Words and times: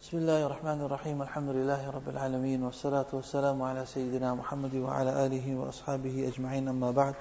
بسم 0.00 0.16
الله 0.16 0.46
الرحمن 0.46 0.80
الرحيم 0.80 1.22
الحمد 1.22 1.48
لله 1.48 1.90
رب 1.90 2.08
العالمين 2.08 2.62
والصلاة 2.62 3.06
والسلام 3.12 3.62
على 3.62 3.86
سيدنا 3.86 4.34
محمد 4.34 4.74
وعلى 4.74 5.26
آله 5.26 5.56
وأصحابه 5.56 6.28
أجمعين 6.28 6.68
أما 6.68 6.90
بعد. 6.90 7.14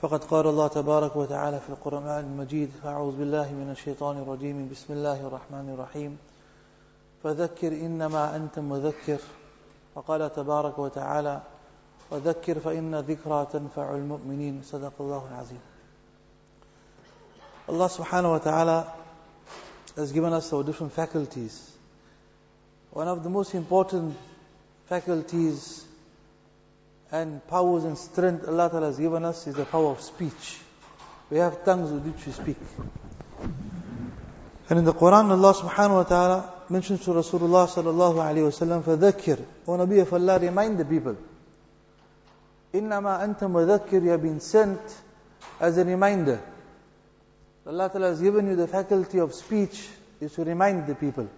فقد 0.00 0.24
قال 0.24 0.46
الله 0.46 0.68
تبارك 0.68 1.16
وتعالى 1.16 1.60
في 1.60 1.68
القرآن 1.68 2.24
المجيد 2.24 2.70
فأعوذ 2.82 3.16
بالله 3.16 3.52
من 3.52 3.70
الشيطان 3.70 4.18
الرجيم 4.18 4.68
بسم 4.72 4.92
الله 4.92 5.26
الرحمن 5.26 5.70
الرحيم. 5.74 6.18
فذكر 7.22 7.72
إنما 7.72 8.36
أنت 8.36 8.58
مذكر. 8.58 9.18
وقال 9.94 10.32
تبارك 10.32 10.78
وتعالى 10.78 11.40
وذكر 12.10 12.58
فإن 12.58 12.94
ذكرى 12.94 13.46
تنفع 13.52 13.94
المؤمنين. 13.94 14.62
صدق 14.62 14.92
الله 15.00 15.22
العظيم. 15.30 15.60
subhanahu 17.88 18.30
wa 18.30 18.38
ta'ala 18.38 18.84
has 19.96 20.12
given 20.12 20.32
us 20.32 20.52
our 20.52 20.64
different 20.64 20.92
faculties. 20.92 21.73
One 22.93 23.07
of 23.07 23.23
the 23.23 23.29
most 23.29 23.53
important 23.53 24.15
faculties 24.87 25.85
and 27.11 27.45
powers 27.47 27.83
and 27.83 27.97
strength 27.97 28.47
Allah 28.47 28.69
Ta'ala 28.69 28.87
has 28.87 28.97
given 28.97 29.25
us 29.25 29.47
is 29.47 29.55
the 29.55 29.65
power 29.65 29.91
of 29.91 30.01
speech. 30.01 30.59
We 31.29 31.37
have 31.37 31.63
tongues 31.63 31.91
with 31.91 32.03
which 32.03 32.25
we 32.25 32.31
speak. 32.31 32.57
And 34.69 34.79
in 34.79 34.85
the 34.85 34.93
Quran, 34.93 35.31
Allah 35.31 35.53
subhanahu 35.53 35.95
wa 35.95 36.03
ta'ala 36.03 36.53
mentions 36.69 37.03
to 37.05 37.11
Rasulullah 37.11 37.67
sallallahu 37.67 38.15
alayhi 38.15 38.43
wa 38.43 38.81
sallam, 38.81 38.83
فَذَكِّرْ 38.83 39.43
O 39.67 39.71
Nabi 39.77 40.01
of 40.01 40.13
Allah, 40.13 40.39
remind 40.39 40.77
the 40.77 40.85
people. 40.85 41.17
إِنَّمَا 42.73 43.23
أَنْتَ 43.23 43.39
مُذَكِّرْ 43.39 44.03
You 44.03 44.09
have 44.09 44.21
been 44.21 44.39
sent 44.39 44.79
as 45.59 45.77
a 45.77 45.85
reminder. 45.85 46.41
Allah 47.65 47.89
Ta'ala 47.89 48.07
has 48.09 48.21
given 48.21 48.47
you 48.47 48.55
the 48.55 48.67
faculty 48.67 49.19
of 49.19 49.33
speech 49.33 49.87
is 50.19 50.33
to 50.33 50.43
remind 50.43 50.87
the 50.87 50.95
people. 50.95 51.29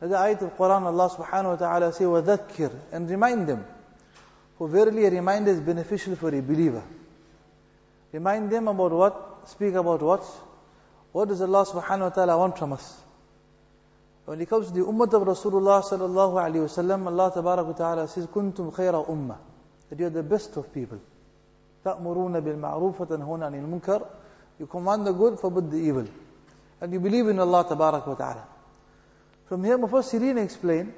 The 0.00 0.08
ayat 0.08 0.42
of 0.42 0.56
Quran, 0.56 0.82
Allah 0.82 1.08
subhanahu 1.08 1.50
wa 1.50 1.56
ta'ala 1.56 1.92
say, 1.92 2.04
وَذَكِّرْ 2.04 2.72
And 2.92 3.08
remind 3.08 3.46
them. 3.46 3.64
For 4.58 4.68
verily 4.68 5.06
a 5.06 5.10
reminder 5.10 5.50
is 5.50 5.60
beneficial 5.60 6.16
for 6.16 6.28
a 6.34 6.40
believer. 6.40 6.82
Remind 8.12 8.50
them 8.50 8.68
about 8.68 8.92
what? 8.92 9.48
Speak 9.48 9.74
about 9.74 10.02
what? 10.02 10.24
What 11.12 11.28
does 11.28 11.40
Allah 11.40 11.64
subhanahu 11.66 12.00
wa 12.00 12.08
ta'ala 12.10 12.38
want 12.38 12.58
from 12.58 12.72
us? 12.74 13.00
When 14.26 14.40
it 14.40 14.48
comes 14.48 14.68
to 14.68 14.72
the 14.72 14.80
ummah 14.80 15.12
of 15.12 15.22
Rasulullah 15.22 15.82
sallallahu 15.82 16.34
alayhi 16.34 16.66
wasallam, 16.66 17.06
Allah 17.06 17.32
tabarak 17.32 17.66
wa 17.66 17.72
ta'ala 17.72 18.08
says, 18.08 18.26
كُنْتُمْ 18.26 18.74
خَيْرَ 18.74 19.08
ummah. 19.08 19.38
That 19.90 19.98
you 19.98 20.06
are 20.06 20.10
the 20.10 20.22
best 20.22 20.56
of 20.56 20.72
people. 20.72 21.00
تَأْمُرُونَ 21.84 22.40
بِالْمَعْرُوفَ 22.40 22.96
وَتَنْهُونَ 22.96 23.40
عَنِ 23.40 23.80
الْمُنْكَرِ 23.80 24.06
you 24.58 24.66
command 24.66 25.06
the 25.06 25.12
good, 25.12 25.38
forbid 25.40 25.70
the 25.70 25.78
evil. 25.78 26.06
And 26.80 26.92
you 26.92 27.00
believe 27.00 27.28
in 27.28 27.38
Allah 27.38 27.64
Tabarak 27.64 28.06
wa 28.06 28.14
Ta'ala. 28.14 28.46
From 29.46 29.62
here, 29.64 29.78
Mufassirin 29.78 30.42
explain 30.42 30.92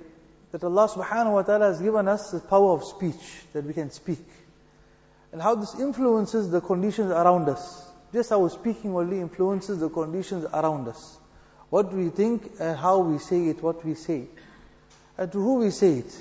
that 0.52 0.62
Allah 0.62 0.88
subhanahu 0.88 1.32
wa 1.32 1.42
ta'ala 1.42 1.66
has 1.66 1.80
given 1.80 2.06
us 2.08 2.30
the 2.30 2.40
power 2.40 2.72
of 2.72 2.84
speech, 2.84 3.42
that 3.52 3.64
we 3.64 3.72
can 3.72 3.90
speak. 3.90 4.24
And 5.32 5.42
how 5.42 5.54
this 5.56 5.78
influences 5.78 6.50
the 6.50 6.60
conditions 6.60 7.10
around 7.10 7.48
us. 7.48 7.84
Just 8.12 8.32
our 8.32 8.48
speaking 8.48 8.94
only 8.94 9.20
influences 9.20 9.80
the 9.80 9.90
conditions 9.90 10.46
around 10.54 10.88
us. 10.88 11.18
What 11.70 11.92
we 11.92 12.08
think 12.08 12.52
and 12.60 12.78
how 12.78 13.00
we 13.00 13.18
say 13.18 13.48
it, 13.48 13.62
what 13.62 13.84
we 13.84 13.94
say. 13.94 14.26
And 15.18 15.32
to 15.32 15.38
who 15.38 15.56
we 15.56 15.70
say 15.70 15.98
it. 15.98 16.16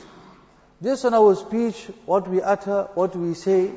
Just 0.83 1.05
on 1.05 1.13
our 1.13 1.35
speech, 1.35 1.75
what 2.05 2.27
we 2.27 2.41
utter, 2.41 2.89
what 2.95 3.15
we 3.15 3.35
say, 3.35 3.71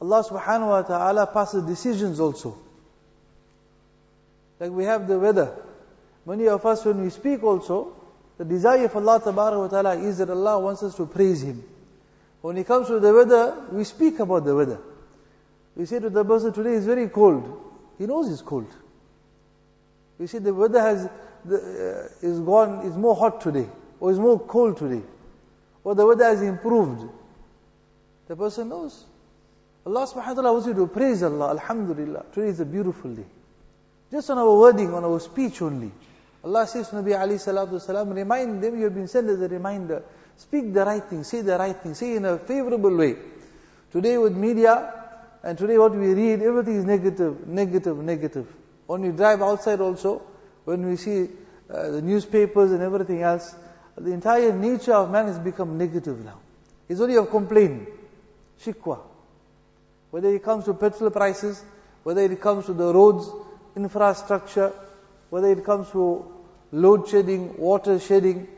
Allah 0.00 0.24
subhanahu 0.24 0.68
wa 0.68 0.82
ta'ala 0.82 1.26
passes 1.26 1.64
decisions 1.64 2.20
also. 2.20 2.58
Like 4.58 4.70
we 4.72 4.84
have 4.84 5.06
the 5.06 5.18
weather. 5.18 5.56
Many 6.26 6.48
of 6.48 6.64
us, 6.66 6.84
when 6.84 7.02
we 7.02 7.10
speak 7.10 7.42
also, 7.42 7.92
the 8.38 8.44
desire 8.44 8.86
of 8.86 8.96
Allah 8.96 9.20
wa 9.24 9.68
ta'ala 9.68 9.96
is 9.96 10.18
that 10.18 10.30
Allah 10.30 10.58
wants 10.58 10.82
us 10.82 10.94
to 10.96 11.06
praise 11.06 11.42
Him. 11.42 11.62
When 12.40 12.56
it 12.56 12.66
comes 12.66 12.86
to 12.88 13.00
the 13.00 13.12
weather, 13.12 13.54
we 13.72 13.84
speak 13.84 14.18
about 14.18 14.44
the 14.44 14.54
weather. 14.54 14.78
We 15.76 15.86
say 15.86 16.00
to 16.00 16.10
the 16.10 16.24
person, 16.24 16.52
today 16.52 16.72
is 16.72 16.86
very 16.86 17.08
cold. 17.08 17.60
He 17.98 18.06
knows 18.06 18.30
it's 18.30 18.42
cold. 18.42 18.72
We 20.18 20.26
say 20.26 20.38
the 20.38 20.54
weather 20.54 20.80
has, 20.80 21.08
the, 21.44 21.56
uh, 21.56 22.26
is 22.26 22.40
gone, 22.40 22.86
is 22.86 22.96
more 22.96 23.14
hot 23.14 23.40
today, 23.40 23.66
or 23.98 24.10
is 24.10 24.18
more 24.18 24.38
cold 24.38 24.76
today, 24.76 25.02
or 25.84 25.94
the 25.94 26.06
weather 26.06 26.24
has 26.24 26.42
improved. 26.42 27.08
The 28.28 28.36
person 28.36 28.68
knows. 28.68 29.04
Allah 29.86 30.06
subhanahu 30.06 30.26
wa 30.26 30.34
ta'ala 30.34 30.52
wants 30.52 30.68
you 30.68 30.74
to 30.74 30.86
praise 30.86 31.22
Allah. 31.22 31.50
Alhamdulillah. 31.50 32.26
Today 32.32 32.48
is 32.48 32.60
a 32.60 32.66
beautiful 32.66 33.14
day. 33.14 33.24
Just 34.10 34.28
on 34.30 34.38
our 34.38 34.54
wording, 34.54 34.92
on 34.92 35.04
our 35.04 35.20
speech 35.20 35.62
only. 35.62 35.90
Allah 36.42 36.66
says 36.66 36.88
to 36.88 36.96
Nabi 36.96 37.12
alayhis 37.12 37.46
salatu 37.46 38.14
remind 38.14 38.62
them 38.62 38.78
you 38.78 38.84
have 38.84 38.94
been 38.94 39.08
sent 39.08 39.28
as 39.28 39.40
a 39.40 39.48
reminder. 39.48 40.02
Speak 40.36 40.72
the 40.72 40.84
right 40.84 41.04
thing, 41.04 41.22
say 41.22 41.42
the 41.42 41.58
right 41.58 41.76
thing, 41.76 41.94
say 41.94 42.16
in 42.16 42.24
a 42.24 42.38
favorable 42.38 42.96
way. 42.96 43.16
Today 43.92 44.16
with 44.16 44.34
media, 44.34 44.94
and 45.42 45.58
today 45.58 45.76
what 45.76 45.94
we 45.94 46.14
read, 46.14 46.40
everything 46.42 46.76
is 46.76 46.84
negative, 46.84 47.46
negative, 47.46 47.96
negative. 47.98 48.46
When 48.86 49.02
we 49.02 49.10
drive 49.10 49.42
outside 49.42 49.80
also, 49.80 50.22
when 50.64 50.86
we 50.86 50.96
see 50.96 51.28
uh, 51.70 51.90
the 51.90 52.02
newspapers 52.02 52.72
and 52.72 52.82
everything 52.82 53.22
else, 53.22 53.54
the 53.96 54.12
entire 54.12 54.52
nature 54.52 54.94
of 54.94 55.10
man 55.10 55.26
has 55.26 55.38
become 55.38 55.76
negative 55.76 56.24
now. 56.24 56.38
It's 56.88 57.00
only 57.00 57.16
of 57.16 57.30
complaint, 57.30 57.88
shikwa. 58.64 58.98
Whether 60.10 60.34
it 60.34 60.42
comes 60.42 60.64
to 60.64 60.74
petrol 60.74 61.10
prices, 61.10 61.62
whether 62.02 62.22
it 62.22 62.40
comes 62.40 62.66
to 62.66 62.72
the 62.72 62.92
roads, 62.92 63.30
infrastructure, 63.76 64.72
whether 65.30 65.50
it 65.50 65.64
comes 65.64 65.90
to 65.90 66.24
load 66.72 67.08
shedding, 67.08 67.56
water 67.56 67.98
shedding. 67.98 68.48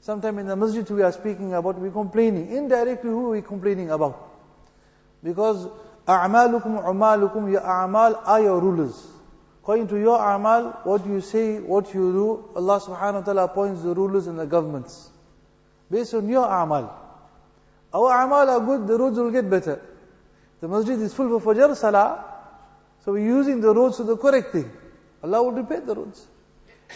Sometime 0.00 0.38
in 0.38 0.46
the 0.46 0.56
masjid 0.56 0.88
we 0.90 1.02
are 1.02 1.12
speaking 1.12 1.52
about, 1.54 1.78
we're 1.78 1.90
complaining. 1.90 2.52
Indirectly, 2.52 3.10
who 3.10 3.26
are 3.26 3.30
we 3.30 3.42
complaining 3.42 3.90
about? 3.90 4.26
Because 5.22 5.66
a'malukum 6.06 6.84
umalukum, 6.84 7.50
your 7.50 7.60
a'mal 7.60 8.22
are 8.24 8.40
your 8.40 8.60
rulers. 8.60 9.06
According 9.62 9.88
to 9.88 9.98
your 9.98 10.18
a'mal, 10.18 10.86
what 10.86 11.06
you 11.06 11.20
say, 11.20 11.58
what 11.58 11.92
you 11.92 12.12
do, 12.12 12.44
Allah 12.56 12.80
subhanahu 12.80 13.14
wa 13.14 13.20
ta'ala 13.20 13.44
appoints 13.44 13.82
the 13.82 13.94
rulers 13.94 14.26
and 14.26 14.38
the 14.38 14.46
governments. 14.46 15.10
Based 15.90 16.14
on 16.14 16.28
your 16.28 16.46
a'mal. 16.46 16.90
Our 17.92 18.26
a'mal 18.26 18.48
are 18.48 18.60
good, 18.60 18.86
the 18.86 18.98
roads 18.98 19.18
will 19.18 19.30
get 19.30 19.50
better. 19.50 19.80
The 20.60 20.68
masjid 20.68 20.98
is 21.00 21.12
full 21.12 21.38
for 21.38 21.54
Fajr 21.54 21.76
Salah, 21.76 22.24
so 23.04 23.12
we're 23.12 23.24
using 23.24 23.60
the 23.60 23.74
roads 23.74 23.96
for 23.96 24.04
the 24.04 24.16
correct 24.16 24.52
thing. 24.52 24.70
Allah 25.22 25.42
will 25.42 25.52
repair 25.52 25.80
the 25.80 25.94
roads. 25.94 26.26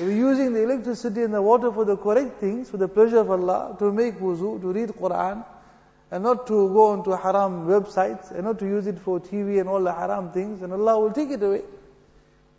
We're 0.00 0.12
using 0.12 0.54
the 0.54 0.62
electricity 0.62 1.22
and 1.22 1.34
the 1.34 1.42
water 1.42 1.70
for 1.70 1.84
the 1.84 1.96
correct 1.96 2.40
things, 2.40 2.70
for 2.70 2.78
the 2.78 2.88
pleasure 2.88 3.18
of 3.18 3.30
Allah, 3.30 3.76
to 3.78 3.92
make 3.92 4.18
wuzu, 4.18 4.60
to 4.60 4.72
read 4.72 4.88
Quran, 4.90 5.44
and 6.10 6.22
not 6.22 6.46
to 6.46 6.68
go 6.72 6.92
onto 6.92 7.10
haram 7.10 7.66
websites, 7.66 8.30
and 8.30 8.44
not 8.44 8.58
to 8.60 8.66
use 8.66 8.86
it 8.86 8.98
for 8.98 9.20
TV 9.20 9.60
and 9.60 9.68
all 9.68 9.82
the 9.82 9.92
haram 9.92 10.30
things, 10.32 10.62
and 10.62 10.72
Allah 10.72 10.98
will 10.98 11.12
take 11.12 11.30
it 11.30 11.42
away. 11.42 11.62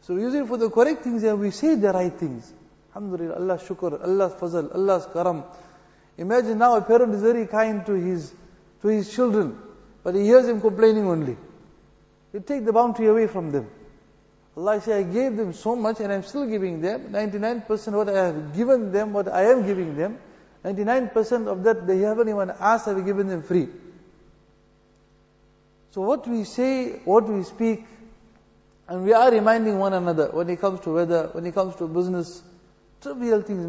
So 0.01 0.15
we 0.15 0.21
use 0.21 0.33
it 0.33 0.47
for 0.47 0.57
the 0.57 0.69
correct 0.69 1.03
things 1.03 1.23
and 1.23 1.39
we 1.39 1.51
say 1.51 1.75
the 1.75 1.93
right 1.93 2.11
things. 2.11 2.51
Alhamdulillah, 2.93 3.35
Allah 3.35 3.57
shukr, 3.57 4.03
Allah's 4.03 4.33
fazl, 4.33 4.75
Allah's 4.75 5.07
karam. 5.13 5.43
Imagine 6.17 6.57
now 6.57 6.75
a 6.75 6.81
parent 6.81 7.13
is 7.15 7.21
very 7.21 7.47
kind 7.47 7.85
to 7.85 7.93
his, 7.93 8.33
to 8.81 8.89
his 8.89 9.13
children, 9.13 9.57
but 10.03 10.13
he 10.13 10.23
hears 10.23 10.45
them 10.45 10.59
complaining 10.59 11.07
only. 11.07 11.37
You 12.33 12.41
take 12.41 12.65
the 12.65 12.73
bounty 12.73 13.05
away 13.05 13.27
from 13.27 13.51
them. 13.51 13.69
Allah 14.55 14.79
says, 14.81 15.05
I 15.05 15.11
gave 15.11 15.35
them 15.35 15.53
so 15.53 15.75
much 15.75 15.99
and 15.99 16.13
I'm 16.13 16.23
still 16.23 16.45
giving 16.45 16.81
them. 16.81 17.09
99% 17.11 17.93
what 17.93 18.09
I 18.09 18.27
have 18.27 18.55
given 18.55 18.91
them, 18.91 19.13
what 19.13 19.27
I 19.27 19.45
am 19.51 19.65
giving 19.65 19.97
them, 19.97 20.19
99% 20.63 21.47
of 21.47 21.63
that 21.63 21.87
they 21.87 21.99
haven't 21.99 22.29
even 22.29 22.51
asked, 22.59 22.87
I've 22.87 23.03
given 23.05 23.27
them 23.27 23.41
free. 23.41 23.67
So 25.91 26.01
what 26.01 26.27
we 26.27 26.43
say, 26.43 26.99
what 27.05 27.27
we 27.27 27.43
speak, 27.43 27.85
and 28.87 29.03
we 29.03 29.13
are 29.13 29.31
reminding 29.31 29.79
one 29.79 29.93
another 29.93 30.29
when 30.31 30.49
it 30.49 30.59
comes 30.59 30.81
to 30.81 30.93
weather, 30.93 31.29
when 31.31 31.45
it 31.45 31.53
comes 31.53 31.75
to 31.77 31.87
business, 31.87 32.41
trivial 33.01 33.41
things, 33.41 33.65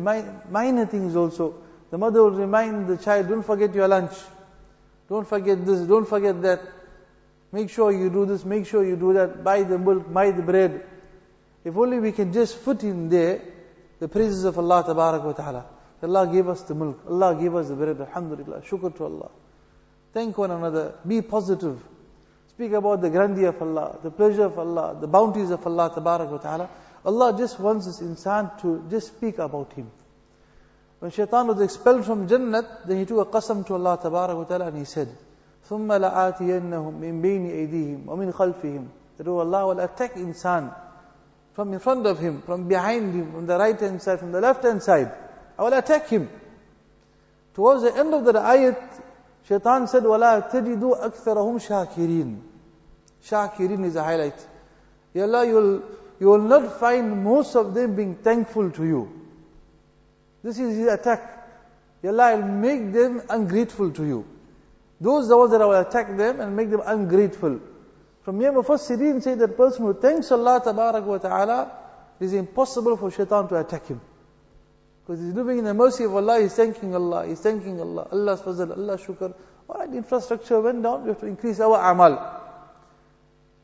minor 0.51 0.87
things 0.87 1.17
also. 1.17 1.55
The 1.91 1.99
mother 1.99 2.23
will 2.23 2.31
remind 2.31 2.89
the 2.89 2.97
child, 2.97 3.29
don't 3.29 3.43
forget 3.43 3.75
your 3.75 3.89
lunch. 3.89 4.13
Don't 5.09 5.29
forget 5.29 5.65
this, 5.65 5.81
don't 5.81 6.09
forget 6.09 6.41
that. 6.43 6.61
Make 7.55 7.71
sure 7.71 7.93
you 7.93 8.11
do 8.11 8.27
this, 8.27 8.45
make 8.45 8.67
sure 8.67 8.85
you 8.85 8.97
do 8.97 9.13
that, 9.13 9.45
buy 9.45 9.63
the 9.63 9.79
milk, 9.79 10.13
buy 10.13 10.33
the 10.33 10.43
bread. 10.43 10.85
If 11.65 11.77
only 11.77 12.01
we 12.01 12.11
can 12.11 12.33
just 12.33 12.65
put 12.65 12.83
in 12.83 13.09
there 13.09 13.43
the 14.01 14.09
praises 14.09 14.43
of 14.43 14.59
Allah 14.59 14.83
wa 14.93 15.33
ta'ala. 15.33 15.65
Allah 16.03 16.27
gave 16.33 16.49
us 16.49 16.63
the 16.63 16.75
milk, 16.75 17.05
Allah 17.09 17.37
gave 17.41 17.55
us 17.55 17.69
the 17.69 17.77
bread, 17.77 18.01
alhamdulillah, 18.01 18.63
shukr 18.63 18.97
to 18.97 19.05
Allah. 19.05 19.31
Thank 20.13 20.37
one 20.37 20.51
another, 20.51 20.95
be 21.07 21.23
positive. 21.23 21.81
Speak 22.49 22.73
about 22.73 23.01
the 23.03 23.11
grandeur 23.11 23.51
of 23.51 23.63
Allah, 23.63 23.99
the 24.03 24.11
pleasure 24.11 24.47
of 24.47 24.59
Allah, 24.59 24.99
the 25.01 25.07
bounties 25.07 25.51
of 25.51 25.65
Allah 25.65 25.93
wa 25.97 26.39
ta'ala. 26.39 26.69
Allah 27.05 27.37
just 27.39 27.61
wants 27.61 27.87
this 27.87 28.01
insan 28.01 28.61
to 28.63 28.85
just 28.91 29.17
speak 29.17 29.39
about 29.39 29.73
Him. 29.75 29.93
When 30.99 31.13
shaitan 31.13 31.47
was 31.47 31.61
expelled 31.61 32.05
from 32.05 32.27
Jannat, 32.27 32.89
then 32.89 32.99
he 32.99 33.05
took 33.05 33.29
a 33.29 33.31
qasam 33.31 33.65
to 33.69 33.75
Allah 33.75 34.01
wa 34.03 34.43
ta'ala 34.43 34.67
and 34.67 34.79
he 34.79 34.85
said, 34.85 35.09
ثم 35.69 35.93
لآتينهم 35.93 36.95
من 37.01 37.23
بين 37.23 37.47
أيديهم 37.47 38.09
ومن 38.09 38.33
خلفهم 38.33 38.89
that 39.17 39.29
oh 39.29 39.39
Allah 39.39 39.67
will 39.67 39.81
attack 39.81 40.15
insan 40.15 40.75
from 41.55 41.73
in 41.73 41.79
front 41.79 42.07
of 42.07 42.19
him, 42.19 42.43
from 42.43 42.69
behind 42.69 43.15
him, 43.15 43.33
from 43.33 43.47
the 43.47 43.57
right 43.57 43.79
hand 43.79 44.03
side, 44.03 44.19
from 44.19 44.33
the 44.33 44.41
left 44.41 44.65
hand 44.65 44.83
side. 44.83 45.13
I 45.57 45.63
will 45.63 45.73
attack 45.73 46.09
him. 46.09 46.29
Towards 47.55 47.83
the 47.83 47.97
end 47.97 48.13
of 48.13 48.25
the 48.25 48.33
ayat, 48.33 48.77
Shaitan 49.49 49.87
said, 49.87 50.03
وَلَا 50.03 50.51
تَجِدُوا 50.51 51.05
أَكْثَرَهُمْ 51.07 51.61
شَاكِرِينَ 51.61 52.41
Shakirin 53.25 53.85
is 53.85 53.95
a 53.95 54.03
highlight. 54.03 54.47
Ya 55.15 55.23
Allah, 55.23 55.47
you 55.47 55.55
will, 55.55 55.83
you 56.19 56.27
will 56.27 56.43
not 56.43 56.81
find 56.81 57.23
most 57.23 57.55
of 57.55 57.73
them 57.73 57.95
being 57.95 58.17
thankful 58.17 58.71
to 58.73 58.85
you. 58.85 59.23
This 60.43 60.59
is 60.59 60.77
his 60.77 60.89
attack. 60.89 61.47
Ya 62.03 62.11
Allah, 62.11 62.25
I'll 62.25 62.43
make 62.43 62.93
them 62.93 63.23
ungrateful 63.31 63.93
to 63.93 64.05
you. 64.05 64.27
Those 65.01 65.27
are 65.27 65.29
the 65.29 65.37
ones 65.37 65.51
that 65.53 65.63
I 65.63 65.67
will 65.67 65.81
attack 65.81 66.17
them 66.17 66.41
and 66.41 66.57
make 66.57 66.71
them 66.71 66.83
ungrateful. 66.85 67.61
From 68.23 68.41
here, 68.41 68.53
Mufassirin 68.53 69.23
say 69.23 69.35
that 69.35 69.57
person 69.57 69.85
who 69.85 69.95
thanks 69.95 70.33
Allah 70.33 70.63
wa 70.65 71.19
ta'ala, 71.19 71.73
it 72.21 72.25
is 72.25 72.33
impossible 72.33 72.97
for 72.97 73.11
shaitan 73.11 73.49
to 73.49 73.61
attack 73.61 73.87
him. 73.87 74.01
Because 75.05 75.21
he's 75.21 75.35
living 75.35 75.59
in 75.59 75.65
the 75.65 75.75
mercy 75.75 76.05
of 76.05 76.15
Allah, 76.15 76.41
he's 76.41 76.55
thanking 76.55 76.95
Allah, 76.95 77.27
he's 77.27 77.41
thanking 77.41 77.81
Allah, 77.81 78.09
Allah's 78.11 78.41
fazl, 78.41 78.71
Allah 78.71 78.97
shukr. 78.97 79.35
Alright, 79.69 79.93
infrastructure 79.93 80.61
went 80.61 80.83
down, 80.83 81.03
we 81.03 81.09
have 81.09 81.21
to 81.21 81.27
increase 81.27 81.61
our 81.61 81.91
amal. 81.91 82.41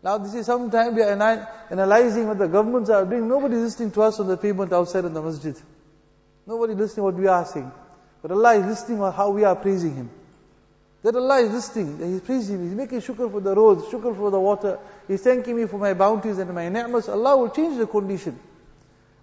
Now 0.02 0.18
this 0.18 0.34
is 0.34 0.46
sometime 0.46 0.94
we 0.94 1.02
are 1.02 1.48
analyzing 1.70 2.26
what 2.26 2.38
the 2.38 2.48
governments 2.48 2.90
are 2.90 3.04
doing. 3.04 3.28
Nobody 3.28 3.56
is 3.56 3.62
listening 3.62 3.90
to 3.92 4.02
us 4.02 4.18
on 4.18 4.28
the 4.28 4.36
pavement 4.36 4.72
outside 4.72 5.04
in 5.04 5.12
the 5.12 5.22
masjid. 5.22 5.56
Nobody 6.46 6.74
listening 6.74 7.04
what 7.04 7.14
we 7.14 7.26
are 7.26 7.44
saying. 7.44 7.70
But 8.22 8.32
Allah 8.32 8.54
is 8.54 8.66
listening 8.66 8.98
how 8.98 9.30
we 9.30 9.44
are 9.44 9.56
praising 9.56 9.94
Him. 9.94 10.10
That 11.02 11.16
Allah 11.16 11.40
is 11.40 11.52
listening, 11.52 11.98
that 11.98 12.06
He's 12.06 12.20
praising 12.20 12.60
me, 12.60 12.68
He's 12.68 12.76
making 12.76 13.00
shukr 13.00 13.30
for 13.30 13.40
the 13.40 13.54
roads, 13.54 13.84
shukr 13.84 14.14
for 14.14 14.30
the 14.30 14.38
water, 14.38 14.78
He's 15.08 15.22
thanking 15.22 15.56
me 15.56 15.66
for 15.66 15.78
my 15.78 15.94
bounties 15.94 16.38
and 16.38 16.54
my 16.54 16.68
ni'mas, 16.68 17.08
Allah 17.08 17.36
will 17.38 17.48
change 17.50 17.78
the 17.78 17.86
condition. 17.86 18.38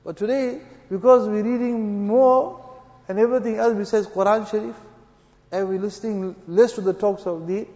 But 0.04 0.18
today, 0.18 0.60
because 0.90 1.28
we're 1.28 1.44
reading 1.44 2.08
more 2.08 2.64
and 3.08 3.20
everything 3.20 3.58
else 3.58 3.78
besides 3.78 4.08
Quran 4.08 4.50
Sharif, 4.50 4.76
and 5.52 5.70
we're 5.70 5.80
listening 5.80 6.36
less 6.48 6.74
to 6.74 6.82
the 6.82 6.94
talks 6.94 7.28
of 7.28 7.48
the, 7.48 7.68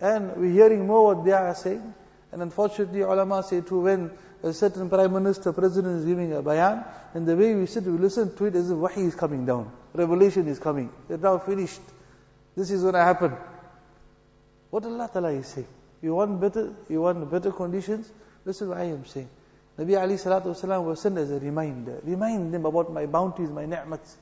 and 0.00 0.36
we're 0.36 0.52
hearing 0.52 0.86
more 0.86 1.14
what 1.14 1.24
they 1.24 1.32
are 1.32 1.54
saying, 1.54 1.94
and 2.32 2.42
unfortunately 2.42 3.00
ulama 3.00 3.42
say 3.42 3.62
too, 3.62 3.80
when 3.80 4.10
a 4.42 4.52
certain 4.52 4.90
prime 4.90 5.12
minister, 5.12 5.52
president 5.52 6.00
is 6.00 6.04
giving 6.04 6.32
a 6.34 6.42
bayan, 6.42 6.84
and 7.14 7.26
the 7.26 7.34
way 7.34 7.54
we 7.54 7.64
sit, 7.66 7.84
we 7.84 7.92
listen 7.92 8.36
to 8.36 8.44
it 8.44 8.54
as 8.54 8.70
if 8.70 8.76
wahi 8.76 9.02
is 9.02 9.14
coming 9.14 9.46
down, 9.46 9.72
revelation 9.94 10.46
is 10.46 10.58
coming, 10.58 10.90
they're 11.08 11.16
now 11.16 11.38
finished. 11.38 11.80
This 12.56 12.70
is 12.70 12.80
going 12.82 12.94
to 12.94 13.00
happen. 13.00 13.36
What 14.70 14.84
Allah 14.84 15.10
Ta'ala 15.12 15.30
is 15.30 15.46
saying? 15.46 15.66
You 16.02 16.14
want 16.14 16.40
better, 16.40 16.72
you 16.88 17.02
want 17.02 17.30
better 17.30 17.52
conditions? 17.52 18.10
Listen 18.44 18.68
what 18.70 18.78
I 18.78 18.84
am 18.84 19.04
saying. 19.04 19.28
Nabi 19.78 19.90
Alayhis 19.90 20.24
Salatu 20.24 20.46
Wasalam 20.46 20.84
was 20.84 21.00
sent 21.00 21.18
as 21.18 21.30
a 21.30 21.38
reminder. 21.38 22.00
Remind 22.02 22.54
them 22.54 22.64
about 22.64 22.92
my 22.92 23.06
bounties, 23.06 23.50
my 23.50 23.66
ni'mats. 23.66 24.16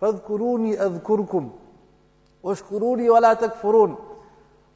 فَاذْكُرُونِي 0.00 0.76
أَذْكُرْكُمْ 0.76 1.50
وَاشْكُرُونِي 2.44 3.08
وَلَا 3.08 3.34
تَكْفُرُونَ 3.34 3.96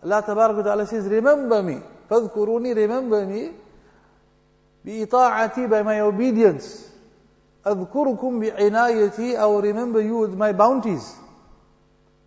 Allah 0.02 0.22
Tabarak 0.22 0.64
Ta'ala 0.64 0.86
says, 0.86 1.04
remember 1.06 1.62
me. 1.62 1.78
فَاذْكُرُونِي, 2.08 2.74
remember 2.74 3.26
me. 3.26 3.50
بِإِطَاعَتِي, 4.84 5.68
by 5.68 5.82
my 5.82 6.00
obedience. 6.00 6.88
أَذْكُرُكُمْ 7.66 8.18
بِعِنَايَتِي, 8.18 9.38
I 9.38 9.46
will 9.46 9.62
remember 9.62 10.00
you 10.00 10.18
with 10.18 10.34
my 10.34 10.52
bounties. 10.52 11.19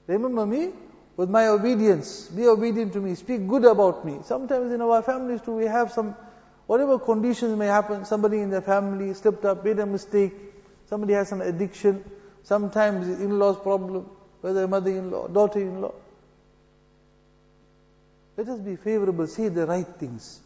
Remember 0.08 0.46
me 0.46 0.72
with 1.16 1.30
my 1.30 1.48
obedience. 1.48 2.28
Be 2.28 2.48
obedient 2.48 2.94
to 2.94 3.00
me. 3.00 3.16
Speak 3.16 3.48
good 3.48 3.66
about 3.66 4.06
me. 4.06 4.20
Sometimes 4.24 4.74
in 4.74 4.82
our 4.82 5.02
families 5.02 5.42
too, 5.42 5.56
we 5.56 5.66
have 5.66 5.92
some, 5.92 6.16
whatever 6.68 7.00
conditions 7.00 7.58
may 7.58 7.68
happen, 7.68 8.06
somebody 8.06 8.40
in 8.40 8.50
the 8.50 8.62
family 8.62 9.14
slipped 9.14 9.46
up, 9.46 9.64
made 9.64 9.80
a 9.80 9.86
mistake, 9.86 10.34
somebody 10.90 11.14
has 11.14 11.32
an 11.32 11.42
addiction, 11.42 12.04
sometimes 12.44 13.08
in-laws 13.20 13.58
problem, 13.58 14.10
whether 14.42 14.68
mother-in-law, 14.68 15.28
daughter-in-law. 15.30 15.94
Let 18.36 18.50
us 18.50 18.60
be 18.60 18.76
favorable, 18.76 19.28
say 19.28 19.50
the 19.50 19.66
right 19.68 19.88
things. 19.88 20.40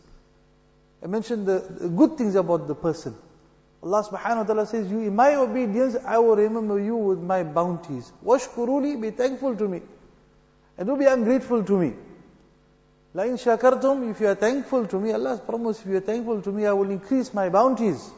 I 1.02 1.08
mentioned 1.08 1.46
the, 1.46 1.60
the 1.60 1.90
good 1.90 2.18
things 2.18 2.36
about 2.36 2.68
the 2.68 2.76
person. 2.76 3.16
Allah 3.84 4.04
subhanahu 4.04 4.38
wa 4.38 4.44
ta'ala 4.44 4.66
says, 4.66 4.90
you, 4.92 5.00
in 5.02 5.16
my 5.16 5.36
obedience, 5.36 5.96
I 6.06 6.18
will 6.18 6.36
remember 6.36 6.80
you 6.80 6.96
with 6.96 7.20
my 7.20 7.44
bounties. 7.44 8.12
Washkuruli, 8.26 9.00
be 9.00 9.12
thankful 9.12 9.56
to 9.56 9.68
me. 9.68 9.82
And 10.78 10.88
don't 10.88 11.00
be 11.00 11.06
ungrateful 11.06 11.64
to 11.64 11.78
me. 11.78 11.94
La 13.14 13.24
in 13.24 13.38
shakartum, 13.38 14.12
if 14.12 14.20
you 14.20 14.28
are 14.28 14.36
thankful 14.36 14.86
to 14.88 15.00
me, 15.00 15.12
Allah 15.12 15.30
has 15.30 15.40
promised, 15.40 15.82
if 15.82 15.88
you 15.88 15.98
are 15.98 16.02
thankful 16.02 16.42
to 16.42 16.52
me, 16.52 16.66
I 16.66 16.74
will 16.74 16.90
increase 16.90 17.34
my 17.34 17.50
bounties. 17.50 18.10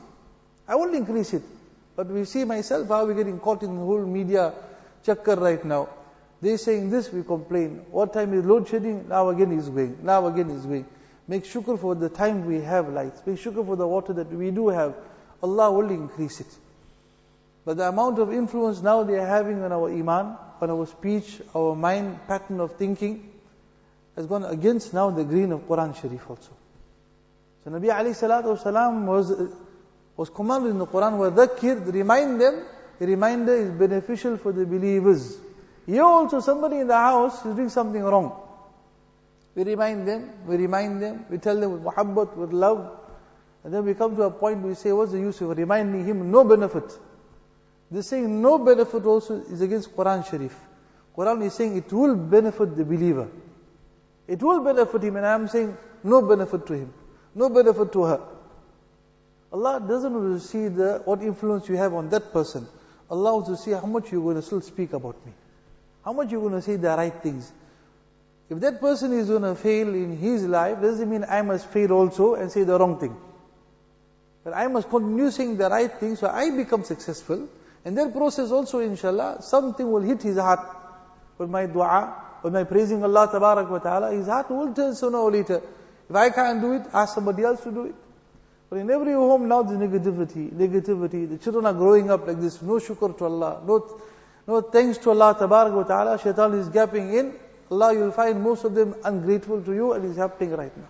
I 0.68 0.76
will 0.76 0.94
increase 0.94 1.34
it. 1.34 1.44
But 1.96 2.08
we 2.08 2.26
see 2.26 2.46
myself 2.46 2.88
how 2.88 3.06
we're 3.06 3.14
getting 3.14 3.40
caught 3.40 3.62
in 3.64 3.76
the 3.76 3.84
whole 3.84 4.06
media 4.06 4.54
chakkar 5.06 5.40
right 5.40 5.64
now. 5.64 5.90
They 6.42 6.56
saying 6.56 6.90
this, 6.90 7.12
we 7.12 7.24
complain. 7.24 7.86
What 7.92 8.14
time 8.14 8.34
is 8.34 8.46
load 8.46 8.68
shedding? 8.70 9.10
Now 9.10 9.30
again 9.30 9.52
is 9.52 9.68
going. 9.68 10.00
Now 10.04 10.26
again 10.28 10.50
is 10.50 10.66
going. 10.66 10.86
Make 11.28 11.44
shukr 11.44 11.78
for 11.78 11.96
the 11.96 12.10
time 12.10 12.46
we 12.46 12.62
have 12.62 12.90
lights. 12.90 13.22
Make 13.26 13.38
shukr 13.38 13.66
for 13.66 13.76
the 13.76 13.88
water 13.88 14.14
that 14.14 14.32
we 14.32 14.50
do 14.52 14.70
have. 14.70 14.96
Allah 15.42 15.72
will 15.72 15.90
increase 15.90 16.42
it. 16.42 16.54
But 17.66 17.78
the 17.78 17.88
amount 17.88 18.20
of 18.20 18.34
influence 18.34 18.82
now 18.82 19.04
they 19.04 19.16
are 19.16 19.28
having 19.28 19.62
on 19.64 19.72
our 19.72 19.90
iman, 19.90 20.38
on 20.62 20.70
our 20.70 20.86
speech, 20.86 21.42
our 21.56 21.76
mind 21.76 22.20
pattern 22.28 22.60
of 22.60 22.76
thinking, 22.76 23.32
has 24.16 24.26
gone 24.26 24.44
against 24.44 24.94
now 24.94 25.10
the 25.12 25.24
green 25.24 25.52
of 25.52 25.62
Quran 25.68 26.00
Sharif 26.00 26.30
also. 26.30 26.52
So 27.64 27.72
Nabi 27.72 27.86
Alayhis 27.86 28.22
Salatu 28.22 28.62
Salam 28.62 29.06
was, 29.06 29.32
was 30.18 30.30
commanded 30.30 30.72
in 30.72 30.80
the 30.80 30.88
Quran, 30.88 31.14
وَذَكِّرْ 31.14 31.94
Remind 31.94 32.42
them, 32.42 32.66
the 33.00 33.08
reminder 33.08 33.54
is 33.54 33.70
beneficial 33.72 34.38
for 34.38 34.52
the 34.52 34.66
believers. 34.66 35.38
You 35.88 36.04
also, 36.04 36.40
somebody 36.40 36.80
in 36.80 36.88
the 36.88 36.98
house 36.98 37.46
is 37.46 37.56
doing 37.56 37.70
something 37.70 38.04
wrong. 38.04 38.40
We 39.56 39.64
remind 39.64 40.08
them, 40.08 40.30
we 40.46 40.58
remind 40.58 41.02
them, 41.02 41.26
we 41.30 41.38
tell 41.38 41.60
them 41.60 41.72
with 41.72 41.84
muhabbat, 41.84 42.36
with 42.36 42.52
love, 42.52 42.98
and 43.64 43.74
then 43.74 43.86
we 43.86 43.94
come 43.94 44.16
to 44.16 44.24
a 44.24 44.32
point 44.32 44.62
we 44.62 44.74
say, 44.74 44.92
what's 44.92 45.12
the 45.12 45.20
use 45.20 45.42
of 45.42 45.58
reminding 45.58 46.06
him? 46.06 46.32
No 46.32 46.44
benefit. 46.44 46.98
This 47.92 48.08
saying 48.08 48.42
no 48.42 48.58
benefit 48.60 49.06
also 49.06 49.42
is 49.42 49.62
against 49.62 49.96
Quran 49.96 50.30
Sharif. 50.30 50.56
Quran 51.18 51.46
is 51.46 51.54
saying 51.54 51.76
it 51.76 51.92
will 51.92 52.16
benefit 52.16 52.78
the 52.78 52.86
believer. 52.86 53.28
It 54.28 54.42
will 54.42 54.64
benefit 54.64 55.04
him, 55.04 55.16
and 55.18 55.26
I 55.26 55.34
am 55.34 55.48
saying 55.48 55.76
no 56.04 56.22
benefit 56.22 56.68
to 56.68 56.74
him, 56.74 56.94
no 57.36 57.50
benefit 57.50 57.92
to 57.94 58.04
her. 58.04 58.22
Allah 59.52 59.84
doesn't 59.86 60.14
want 60.14 60.40
to 60.40 60.48
see 60.48 60.68
the, 60.68 61.02
what 61.06 61.22
influence 61.22 61.68
you 61.68 61.76
have 61.78 61.94
on 61.94 62.10
that 62.10 62.32
person. 62.32 62.68
Allah 63.10 63.34
wants 63.34 63.50
to 63.50 63.58
see 63.58 63.72
how 63.72 63.88
much 63.88 64.12
you're 64.12 64.22
going 64.22 64.36
to 64.36 64.44
still 64.44 64.62
speak 64.62 64.94
about 64.94 65.16
me. 65.26 65.34
How 66.06 66.14
much 66.14 66.32
you're 66.32 66.42
going 66.42 66.54
to 66.54 66.62
say 66.62 66.76
the 66.76 66.90
right 66.90 67.14
things. 67.24 67.52
If 68.50 68.60
that 68.60 68.80
person 68.80 69.14
is 69.14 69.28
going 69.28 69.42
to 69.42 69.56
fail 69.56 69.90
in 69.90 70.16
his 70.16 70.46
life, 70.46 70.80
doesn't 70.80 71.10
mean 71.10 71.26
I 71.28 71.42
must 71.42 71.66
fail 71.68 71.92
also 71.92 72.36
and 72.36 72.52
say 72.52 72.64
the 72.64 72.78
wrong 72.78 73.00
thing. 73.00 73.16
But 74.50 74.58
I 74.58 74.68
must 74.68 74.90
continue 74.90 75.30
saying 75.30 75.58
the 75.58 75.70
right 75.70 75.92
thing 76.00 76.16
so 76.16 76.28
I 76.28 76.50
become 76.50 76.84
successful. 76.84 77.48
And 77.86 77.96
that 78.00 78.12
process 78.14 78.50
also, 78.50 78.80
inshallah, 78.80 79.44
something 79.44 79.90
will 79.92 80.02
hit 80.02 80.24
his 80.24 80.38
heart 80.38 80.62
with 81.38 81.52
my 81.52 81.68
dua, 81.68 82.16
with 82.42 82.54
my 82.54 82.64
praising 82.64 83.04
Allah 83.04 83.28
Tabarak 83.28 83.70
wa 83.70 83.78
Ta'ala. 83.78 84.12
His 84.12 84.26
heart 84.26 84.50
will 84.50 84.74
turn 84.74 84.96
sooner 84.96 85.20
or 85.20 85.32
later. 85.32 85.62
If 86.10 86.16
I 86.16 86.32
can't 86.32 86.62
do 86.62 86.74
it, 86.74 86.82
ask 86.92 87.14
somebody 87.14 87.44
else 87.44 87.62
to 87.62 87.72
do 87.72 87.86
it. 87.86 87.96
But 88.72 88.78
in 88.78 88.90
every 88.90 89.14
home 89.14 89.48
now 89.48 89.62
there's 89.62 89.80
negativity, 89.80 90.52
negativity. 90.52 91.30
The 91.30 91.38
children 91.38 91.68
are 91.68 91.74
growing 91.74 92.10
up 92.10 92.26
like 92.26 92.42
this. 92.42 92.60
No 92.64 92.80
shukr 92.80 93.16
to 93.20 93.26
Allah. 93.26 93.62
No, 93.68 94.00
no 94.48 94.62
thanks 94.62 94.98
to 95.00 95.12
Allah 95.12 95.36
Tabarak 95.40 95.76
wa 95.76 95.84
Ta'ala. 95.84 96.18
Shaitan 96.18 96.56
is 96.56 96.70
gapping 96.70 97.14
in. 97.14 97.36
Allah, 97.70 97.94
you'll 97.94 98.12
find 98.12 98.42
most 98.42 98.64
of 98.64 98.74
them 98.74 98.96
ungrateful 99.04 99.62
to 99.62 99.74
you 99.74 99.94
and 99.94 100.06
it's 100.06 100.18
happening 100.18 100.58
right 100.58 100.76
now. 100.76 100.90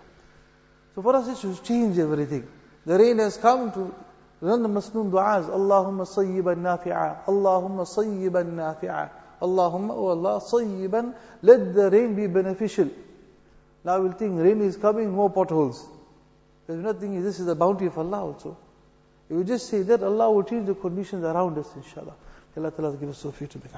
So 0.94 1.02
for 1.02 1.14
us, 1.14 1.28
it 1.28 1.36
should 1.36 1.62
change 1.62 1.98
everything. 1.98 2.48
The 2.86 2.98
rain 2.98 3.18
has 3.18 3.36
come 3.36 3.72
to 3.72 3.94
run 4.40 4.62
the 4.62 4.68
masnoon 4.68 5.10
du'as. 5.10 5.48
Allahumma 5.48 6.06
sayyiban 6.06 6.62
nafi'a. 6.62 7.24
Allahumma 7.26 7.84
sayyiban 7.86 8.54
nafi'a. 8.54 9.10
Allahumma, 9.40 9.90
oh 9.90 10.08
Allah, 10.08 10.40
sayyiban. 10.40 11.14
Let 11.42 11.74
the 11.74 11.90
rain 11.90 12.14
be 12.14 12.26
beneficial. 12.26 12.90
Now 13.84 14.00
we'll 14.00 14.12
think 14.12 14.38
rain 14.40 14.60
is 14.60 14.76
coming, 14.76 15.10
more 15.10 15.30
potholes. 15.30 15.86
There's 16.66 16.82
nothing, 16.82 17.22
this 17.22 17.40
is 17.40 17.46
the 17.46 17.54
bounty 17.54 17.86
of 17.86 17.98
Allah 17.98 18.20
also. 18.22 18.56
If 19.28 19.36
we 19.36 19.44
just 19.44 19.68
say 19.68 19.82
that, 19.82 20.02
Allah 20.02 20.30
will 20.30 20.42
change 20.42 20.66
the 20.66 20.74
conditions 20.74 21.24
around 21.24 21.58
us, 21.58 21.68
inshallah. 21.76 22.14
Allah 22.56 22.70
Ta'ala 22.72 22.96
give 22.96 23.08
us 23.08 23.18
so 23.18 23.30
few 23.30 23.46
to 23.46 23.58
be 23.58 23.68